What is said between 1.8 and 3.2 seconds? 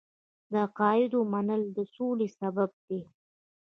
سولې سبب دی.